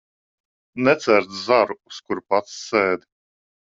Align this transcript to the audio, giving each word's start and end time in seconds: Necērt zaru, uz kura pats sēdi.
Necērt 0.87 1.37
zaru, 1.43 1.79
uz 1.93 2.03
kura 2.09 2.29
pats 2.33 2.61
sēdi. 2.67 3.11